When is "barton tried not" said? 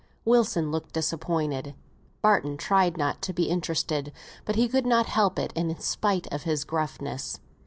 2.23-3.21